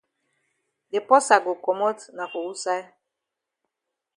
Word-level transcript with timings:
De 0.91 0.99
porsa 1.07 1.35
go 1.43 1.53
komot 1.65 1.99
na 2.15 2.23
for 2.31 2.43
wusaid? 2.47 2.85